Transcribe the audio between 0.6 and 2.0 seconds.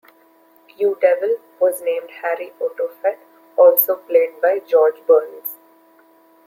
You Devil was